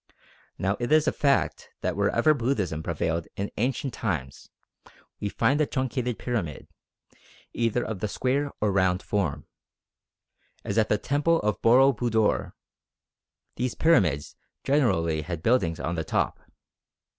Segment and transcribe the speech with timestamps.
[0.57, 4.49] Now it is a fact that wherever Buddhism prevailed in ancient times
[5.19, 6.67] we find the truncated pyramid,
[7.53, 9.45] either of the square or round form.
[10.63, 12.53] As at the temple of Boro Budor,
[13.57, 16.39] these pyramids generally had buildings on the top.